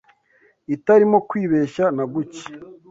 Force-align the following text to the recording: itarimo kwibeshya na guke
itarimo 0.75 1.17
kwibeshya 1.29 1.85
na 1.95 2.03
guke 2.13 2.43